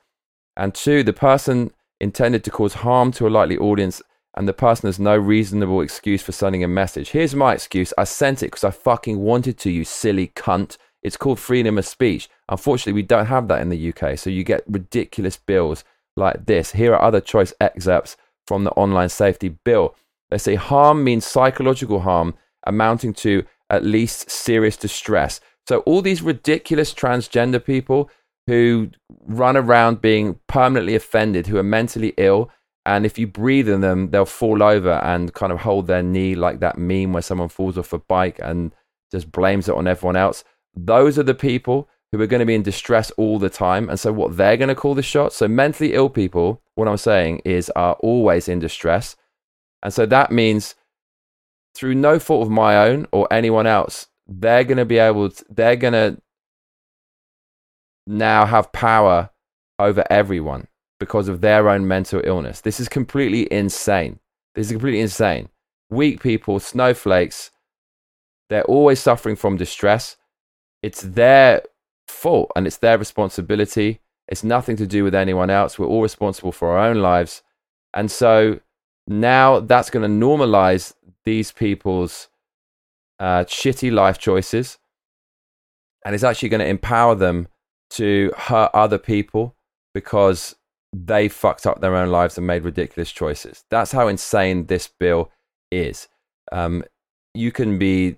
And 0.57 0.73
two, 0.73 1.03
the 1.03 1.13
person 1.13 1.71
intended 1.99 2.43
to 2.43 2.51
cause 2.51 2.75
harm 2.75 3.11
to 3.13 3.27
a 3.27 3.29
likely 3.29 3.57
audience 3.57 4.01
and 4.35 4.47
the 4.47 4.53
person 4.53 4.87
has 4.87 4.99
no 4.99 5.15
reasonable 5.15 5.81
excuse 5.81 6.21
for 6.21 6.31
sending 6.31 6.63
a 6.63 6.67
message. 6.67 7.11
Here's 7.11 7.35
my 7.35 7.53
excuse 7.53 7.93
I 7.97 8.03
sent 8.03 8.41
it 8.41 8.47
because 8.47 8.63
I 8.63 8.71
fucking 8.71 9.19
wanted 9.19 9.57
to, 9.59 9.71
you 9.71 9.83
silly 9.83 10.27
cunt. 10.35 10.77
It's 11.01 11.17
called 11.17 11.39
freedom 11.39 11.77
of 11.77 11.85
speech. 11.85 12.29
Unfortunately, 12.49 12.93
we 12.93 13.03
don't 13.03 13.25
have 13.25 13.47
that 13.49 13.61
in 13.61 13.69
the 13.69 13.93
UK, 13.93 14.17
so 14.17 14.29
you 14.29 14.43
get 14.43 14.63
ridiculous 14.67 15.37
bills 15.37 15.83
like 16.15 16.45
this. 16.45 16.71
Here 16.71 16.93
are 16.93 17.01
other 17.01 17.21
choice 17.21 17.53
excerpts 17.59 18.15
from 18.47 18.63
the 18.63 18.71
online 18.71 19.09
safety 19.09 19.49
bill. 19.49 19.95
They 20.29 20.37
say 20.37 20.55
harm 20.55 21.03
means 21.03 21.25
psychological 21.25 22.01
harm 22.01 22.35
amounting 22.65 23.13
to 23.13 23.43
at 23.69 23.83
least 23.83 24.29
serious 24.29 24.77
distress. 24.77 25.41
So, 25.67 25.79
all 25.79 26.01
these 26.01 26.21
ridiculous 26.21 26.93
transgender 26.93 27.63
people 27.63 28.09
who 28.47 28.89
run 29.25 29.55
around 29.55 30.01
being 30.01 30.39
permanently 30.47 30.95
offended, 30.95 31.47
who 31.47 31.57
are 31.57 31.63
mentally 31.63 32.13
ill. 32.17 32.49
And 32.85 33.05
if 33.05 33.17
you 33.17 33.27
breathe 33.27 33.69
in 33.69 33.81
them, 33.81 34.09
they'll 34.09 34.25
fall 34.25 34.61
over 34.61 34.93
and 35.03 35.33
kind 35.33 35.51
of 35.51 35.59
hold 35.59 35.87
their 35.87 36.03
knee 36.03 36.35
like 36.35 36.59
that 36.59 36.77
meme 36.77 37.13
where 37.13 37.21
someone 37.21 37.49
falls 37.49 37.77
off 37.77 37.93
a 37.93 37.99
bike 37.99 38.39
and 38.43 38.73
just 39.11 39.31
blames 39.31 39.69
it 39.69 39.75
on 39.75 39.87
everyone 39.87 40.17
else. 40.17 40.43
Those 40.75 41.17
are 41.17 41.23
the 41.23 41.35
people 41.35 41.87
who 42.11 42.21
are 42.21 42.27
going 42.27 42.41
to 42.41 42.45
be 42.45 42.55
in 42.55 42.63
distress 42.63 43.09
all 43.11 43.39
the 43.39 43.49
time. 43.49 43.89
And 43.89 43.99
so, 43.99 44.11
what 44.11 44.35
they're 44.35 44.57
going 44.57 44.69
to 44.69 44.75
call 44.75 44.95
the 44.95 45.01
shots. 45.01 45.37
So, 45.37 45.47
mentally 45.47 45.93
ill 45.93 46.09
people, 46.09 46.61
what 46.75 46.87
I'm 46.87 46.97
saying 46.97 47.41
is, 47.45 47.69
are 47.71 47.93
always 48.01 48.47
in 48.47 48.59
distress. 48.59 49.15
And 49.81 49.93
so, 49.93 50.05
that 50.07 50.31
means 50.31 50.75
through 51.73 51.95
no 51.95 52.19
fault 52.19 52.43
of 52.43 52.51
my 52.51 52.75
own 52.77 53.07
or 53.11 53.31
anyone 53.31 53.65
else, 53.65 54.07
they're 54.27 54.63
going 54.63 54.77
to 54.77 54.85
be 54.85 54.97
able 54.97 55.29
to, 55.29 55.45
they're 55.49 55.75
going 55.75 55.93
to 55.93 56.21
now 58.05 58.45
have 58.45 58.71
power 58.73 59.29
over 59.79 60.03
everyone 60.09 60.67
because 61.03 61.27
of 61.27 61.41
their 61.41 61.67
own 61.67 61.85
mental 61.85 62.21
illness. 62.23 62.61
This 62.61 62.79
is 62.79 62.87
completely 62.87 63.51
insane. 63.51 64.19
This 64.55 64.67
is 64.67 64.71
completely 64.71 65.01
insane. 65.01 65.49
Weak 65.89 66.21
people, 66.23 66.61
snowflakes, 66.61 67.51
they're 68.49 68.63
always 68.63 69.01
suffering 69.01 69.35
from 69.35 69.57
distress. 69.57 70.15
It's 70.81 71.01
their 71.01 71.63
fault 72.07 72.51
and 72.55 72.65
it's 72.65 72.77
their 72.77 72.97
responsibility. 72.97 73.99
It's 74.29 74.45
nothing 74.45 74.77
to 74.77 74.87
do 74.87 75.03
with 75.03 75.13
anyone 75.13 75.49
else. 75.49 75.77
We're 75.77 75.87
all 75.87 76.01
responsible 76.01 76.53
for 76.53 76.77
our 76.77 76.87
own 76.87 77.01
lives. 77.01 77.43
And 77.93 78.09
so 78.09 78.61
now 79.05 79.59
that's 79.59 79.89
going 79.89 80.09
to 80.09 80.25
normalize 80.25 80.93
these 81.25 81.51
people's 81.51 82.29
uh, 83.19 83.43
shitty 83.43 83.91
life 83.91 84.17
choices. 84.17 84.77
And 86.05 86.15
it's 86.15 86.23
actually 86.23 86.49
going 86.49 86.61
to 86.61 86.67
empower 86.67 87.15
them 87.15 87.49
to 87.91 88.31
hurt 88.37 88.71
other 88.73 88.97
people 88.97 89.55
because 89.93 90.55
they 90.93 91.27
fucked 91.27 91.65
up 91.65 91.81
their 91.81 91.95
own 91.95 92.09
lives 92.09 92.37
and 92.37 92.45
made 92.45 92.63
ridiculous 92.63 93.11
choices. 93.11 93.65
That's 93.69 93.91
how 93.91 94.07
insane 94.07 94.67
this 94.67 94.87
bill 94.87 95.31
is. 95.71 96.07
Um, 96.51 96.83
you 97.33 97.51
can 97.51 97.79
be 97.79 98.17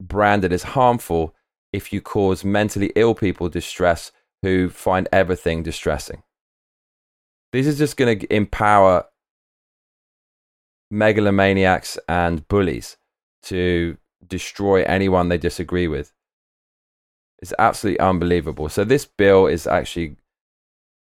branded 0.00 0.52
as 0.52 0.62
harmful 0.62 1.34
if 1.72 1.92
you 1.92 2.00
cause 2.02 2.44
mentally 2.44 2.92
ill 2.94 3.14
people 3.14 3.48
distress 3.48 4.12
who 4.42 4.68
find 4.68 5.08
everything 5.12 5.62
distressing. 5.62 6.22
This 7.52 7.66
is 7.66 7.78
just 7.78 7.96
going 7.96 8.18
to 8.18 8.34
empower 8.34 9.06
megalomaniacs 10.92 11.98
and 12.08 12.46
bullies 12.48 12.96
to 13.44 13.96
destroy 14.26 14.82
anyone 14.82 15.28
they 15.28 15.38
disagree 15.38 15.88
with. 15.88 16.12
It's 17.40 17.54
absolutely 17.58 18.00
unbelievable. 18.00 18.68
So 18.68 18.84
this 18.84 19.06
bill 19.06 19.46
is 19.46 19.66
actually 19.66 20.16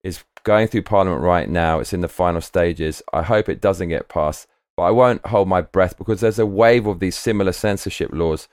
is 0.02 0.24
going 0.44 0.68
through 0.68 0.82
Parliament 0.82 1.22
right 1.22 1.48
now. 1.48 1.80
It's 1.80 1.92
in 1.92 2.00
the 2.00 2.08
final 2.08 2.40
stages. 2.40 3.02
I 3.12 3.22
hope 3.22 3.48
it 3.48 3.60
doesn't 3.60 3.88
get 3.88 4.08
passed, 4.08 4.46
but 4.76 4.84
I 4.84 4.90
won't 4.90 5.26
hold 5.26 5.48
my 5.48 5.60
breath 5.60 5.98
because 5.98 6.20
there's 6.20 6.38
a 6.38 6.46
wave 6.46 6.86
of 6.86 7.00
these 7.00 7.16
similar 7.16 7.52
censorship 7.52 8.10
laws 8.12 8.48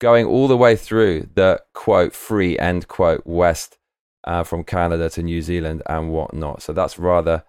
going 0.00 0.26
all 0.26 0.48
the 0.48 0.56
way 0.56 0.74
through 0.74 1.28
the 1.34 1.62
quote 1.74 2.12
free 2.12 2.58
end 2.58 2.88
quote 2.88 3.24
west 3.24 3.78
uh, 4.24 4.42
from 4.42 4.64
Canada 4.64 5.08
to 5.10 5.22
New 5.22 5.40
Zealand 5.40 5.82
and 5.86 6.10
whatnot. 6.10 6.62
So 6.62 6.72
that's 6.72 6.98
rather 6.98 7.44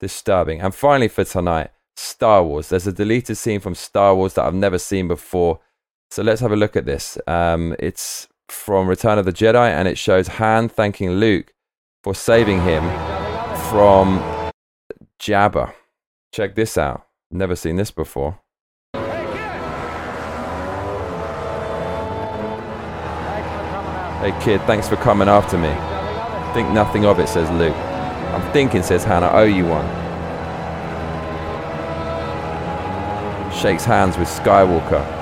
disturbing. 0.00 0.60
And 0.60 0.74
finally, 0.74 1.08
for 1.08 1.24
tonight, 1.24 1.70
Star 1.96 2.42
Wars. 2.42 2.68
There's 2.68 2.86
a 2.86 2.92
deleted 2.92 3.36
scene 3.36 3.60
from 3.60 3.74
Star 3.74 4.14
Wars 4.14 4.34
that 4.34 4.44
I've 4.44 4.54
never 4.54 4.78
seen 4.78 5.08
before. 5.08 5.60
So 6.10 6.22
let's 6.22 6.40
have 6.40 6.52
a 6.52 6.56
look 6.56 6.76
at 6.76 6.86
this. 6.86 7.18
Um, 7.26 7.74
it's 7.78 8.28
from 8.48 8.88
Return 8.88 9.18
of 9.18 9.24
the 9.24 9.32
Jedi, 9.32 9.68
and 9.68 9.88
it 9.88 9.98
shows 9.98 10.28
Han 10.28 10.68
thanking 10.68 11.12
Luke 11.12 11.52
for 12.02 12.14
saving 12.14 12.60
him 12.62 12.82
from 13.70 14.18
Jabba. 15.18 15.72
Check 16.32 16.54
this 16.54 16.76
out. 16.76 17.06
Never 17.30 17.54
seen 17.56 17.76
this 17.76 17.90
before. 17.90 18.38
Hey 24.22 24.32
kid, 24.40 24.60
thanks 24.62 24.88
for 24.88 24.96
coming 24.96 25.28
after 25.28 25.58
me. 25.58 25.72
Think 26.54 26.70
nothing 26.70 27.04
of 27.06 27.18
it, 27.18 27.28
says 27.28 27.50
Luke. 27.50 27.74
I'm 27.74 28.52
thinking, 28.52 28.82
says 28.82 29.04
Han, 29.04 29.24
I 29.24 29.32
owe 29.32 29.44
you 29.44 29.64
one. 29.66 29.86
Shakes 33.52 33.84
hands 33.84 34.16
with 34.16 34.28
Skywalker. 34.28 35.21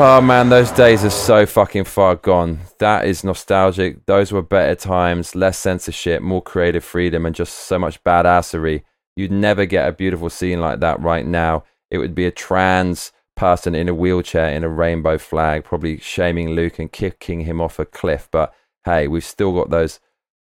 Oh 0.00 0.20
man, 0.20 0.48
those 0.48 0.70
days 0.70 1.04
are 1.04 1.10
so 1.10 1.44
fucking 1.44 1.82
far 1.82 2.14
gone. 2.14 2.60
That 2.78 3.04
is 3.04 3.24
nostalgic. 3.24 4.06
Those 4.06 4.30
were 4.30 4.42
better 4.42 4.76
times, 4.76 5.34
less 5.34 5.58
censorship, 5.58 6.22
more 6.22 6.40
creative 6.40 6.84
freedom, 6.84 7.26
and 7.26 7.34
just 7.34 7.52
so 7.52 7.80
much 7.80 8.04
badassery. 8.04 8.84
You'd 9.16 9.32
never 9.32 9.66
get 9.66 9.88
a 9.88 9.92
beautiful 9.92 10.30
scene 10.30 10.60
like 10.60 10.78
that 10.78 11.00
right 11.00 11.26
now. 11.26 11.64
It 11.90 11.98
would 11.98 12.14
be 12.14 12.26
a 12.26 12.30
trans 12.30 13.10
person 13.34 13.74
in 13.74 13.88
a 13.88 13.94
wheelchair 13.94 14.50
in 14.50 14.62
a 14.62 14.68
rainbow 14.68 15.18
flag, 15.18 15.64
probably 15.64 15.98
shaming 15.98 16.50
Luke 16.50 16.78
and 16.78 16.92
kicking 16.92 17.40
him 17.40 17.60
off 17.60 17.80
a 17.80 17.84
cliff. 17.84 18.28
But 18.30 18.54
hey, 18.84 19.08
we've 19.08 19.24
still 19.24 19.52
got 19.52 19.70
those 19.70 19.98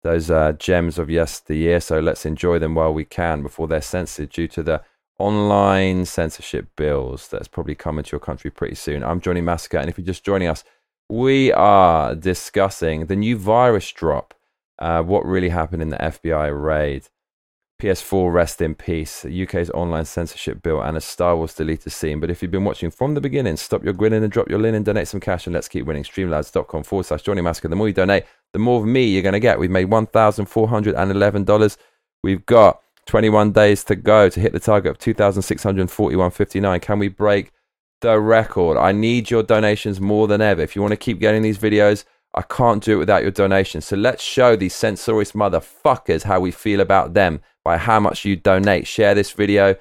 those 0.01 0.31
uh, 0.31 0.53
gems 0.53 0.98
of 0.98 1.10
yesteryear, 1.10 1.81
so 1.81 2.00
let's 2.00 2.25
enjoy 2.25 2.58
them 2.58 2.74
while 2.74 2.93
we 2.93 3.03
can 3.03 3.43
before 3.43 3.67
they're 3.67 3.81
censored 3.81 4.29
due 4.29 4.48
to 4.48 4.63
the 4.63 4.81
online 5.21 6.05
censorship 6.05 6.67
bills 6.75 7.27
that's 7.27 7.47
probably 7.47 7.75
coming 7.75 8.03
to 8.03 8.11
your 8.11 8.19
country 8.19 8.49
pretty 8.49 8.75
soon. 8.75 9.03
I'm 9.03 9.21
Johnny 9.21 9.41
Massacre, 9.41 9.77
and 9.77 9.89
if 9.89 9.97
you're 9.97 10.05
just 10.05 10.23
joining 10.25 10.47
us, 10.47 10.63
we 11.09 11.51
are 11.53 12.15
discussing 12.15 13.05
the 13.05 13.15
new 13.15 13.37
virus 13.37 13.91
drop, 13.91 14.33
uh, 14.79 15.03
what 15.03 15.25
really 15.25 15.49
happened 15.49 15.81
in 15.81 15.89
the 15.89 15.97
FBI 15.97 16.51
raid, 16.51 17.09
PS4 17.81 18.31
rest 18.31 18.61
in 18.61 18.75
peace, 18.75 19.23
the 19.23 19.43
UK's 19.43 19.69
online 19.71 20.05
censorship 20.05 20.61
bill, 20.61 20.81
and 20.81 20.95
a 20.95 21.01
Star 21.01 21.35
Wars 21.35 21.53
deleted 21.53 21.91
scene. 21.91 22.19
But 22.19 22.29
if 22.29 22.41
you've 22.41 22.51
been 22.51 22.63
watching 22.63 22.91
from 22.91 23.13
the 23.13 23.21
beginning, 23.21 23.57
stop 23.57 23.83
your 23.83 23.93
grinning 23.93 24.23
and 24.23 24.31
drop 24.31 24.49
your 24.49 24.59
linen, 24.59 24.83
donate 24.83 25.07
some 25.07 25.19
cash, 25.19 25.47
and 25.47 25.53
let's 25.53 25.67
keep 25.67 25.85
winning. 25.85 26.03
Streamlabs.com 26.03 26.83
forward 26.83 27.05
slash 27.05 27.23
Johnny 27.23 27.41
Massacre. 27.41 27.67
The 27.67 27.75
more 27.75 27.87
you 27.87 27.93
donate, 27.93 28.25
the 28.53 28.59
more 28.59 28.79
of 28.79 28.85
me 28.85 29.05
you're 29.05 29.23
going 29.23 29.33
to 29.33 29.39
get. 29.39 29.59
We've 29.59 29.69
made 29.69 29.87
$1,411. 29.89 31.77
We've 32.23 32.45
got 32.45 32.81
21 33.11 33.51
days 33.51 33.83
to 33.83 33.95
go 33.95 34.29
to 34.29 34.39
hit 34.39 34.53
the 34.53 34.59
target 34.59 34.91
of 34.91 34.97
2,641.59. 34.97 36.81
Can 36.81 36.97
we 36.97 37.07
break 37.07 37.51
the 37.99 38.19
record? 38.19 38.77
I 38.77 38.91
need 38.91 39.29
your 39.29 39.43
donations 39.43 40.01
more 40.01 40.27
than 40.27 40.41
ever. 40.41 40.61
If 40.61 40.75
you 40.75 40.81
want 40.81 40.93
to 40.93 40.97
keep 40.97 41.19
getting 41.19 41.41
these 41.41 41.57
videos, 41.57 42.05
I 42.33 42.41
can't 42.41 42.83
do 42.83 42.93
it 42.93 42.99
without 42.99 43.21
your 43.21 43.31
donations. 43.31 43.85
So 43.85 43.95
let's 43.95 44.23
show 44.23 44.55
these 44.55 44.73
censorious 44.73 45.33
motherfuckers 45.33 46.23
how 46.23 46.39
we 46.39 46.51
feel 46.51 46.79
about 46.79 47.13
them 47.13 47.41
by 47.63 47.77
how 47.77 47.99
much 47.99 48.25
you 48.25 48.35
donate. 48.35 48.87
Share 48.87 49.13
this 49.13 49.31
video, 49.31 49.75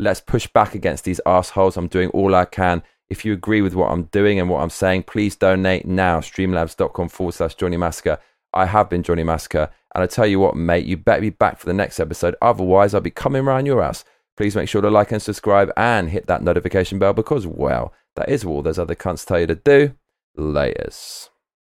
Let's 0.00 0.20
push 0.20 0.46
back 0.46 0.76
against 0.76 1.04
these 1.04 1.20
assholes. 1.26 1.76
I'm 1.76 1.88
doing 1.88 2.10
all 2.10 2.34
I 2.34 2.44
can. 2.44 2.84
If 3.10 3.24
you 3.24 3.32
agree 3.32 3.62
with 3.62 3.74
what 3.74 3.90
I'm 3.90 4.04
doing 4.04 4.38
and 4.38 4.48
what 4.48 4.62
I'm 4.62 4.70
saying, 4.70 5.04
please 5.04 5.34
donate 5.34 5.86
now. 5.86 6.20
Streamlabs.com 6.20 7.08
forward 7.08 7.34
slash 7.34 7.56
Johnny 7.56 7.76
Massacre. 7.76 8.18
I 8.52 8.66
have 8.66 8.88
been 8.88 9.02
Johnny 9.02 9.24
Massacre. 9.24 9.70
And 9.98 10.04
I 10.04 10.06
tell 10.06 10.28
you 10.28 10.38
what, 10.38 10.54
mate, 10.54 10.86
you 10.86 10.96
better 10.96 11.20
be 11.20 11.30
back 11.30 11.58
for 11.58 11.66
the 11.66 11.74
next 11.74 11.98
episode. 11.98 12.36
Otherwise, 12.40 12.94
I'll 12.94 13.00
be 13.00 13.10
coming 13.10 13.42
around 13.42 13.66
your 13.66 13.82
house. 13.82 14.04
Please 14.36 14.54
make 14.54 14.68
sure 14.68 14.80
to 14.80 14.88
like 14.88 15.10
and 15.10 15.20
subscribe 15.20 15.72
and 15.76 16.08
hit 16.08 16.28
that 16.28 16.40
notification 16.40 17.00
bell 17.00 17.12
because, 17.12 17.48
well, 17.48 17.92
that 18.14 18.28
is 18.28 18.44
all 18.44 18.62
those 18.62 18.78
other 18.78 18.94
cunts 18.94 19.26
tell 19.26 19.40
you 19.40 19.48
to 19.48 19.56
do. 19.56 19.96
Laters. 20.38 21.30